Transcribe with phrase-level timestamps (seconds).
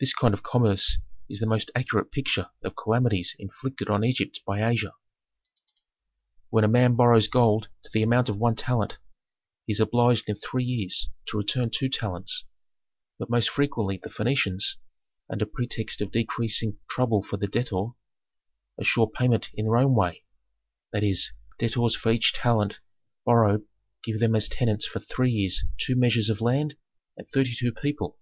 [0.00, 0.98] "This kind of commerce
[1.28, 4.94] is the most accurate picture of calamities inflicted on Egypt by Asia.
[6.50, 8.98] "When a man borrows gold to the amount of one talent,
[9.64, 12.46] he is obliged in three years to return two talents.
[13.16, 14.74] But most frequently the Phœnicians,
[15.30, 17.90] under pretext of decreasing trouble for the debtor,
[18.76, 20.24] assure payment in their own way:
[20.92, 21.30] that is,
[21.60, 22.80] debtors for each talent
[23.24, 23.64] borrowed
[24.02, 26.76] give them as tenants for three years two measures of land
[27.16, 28.18] and thirty two people.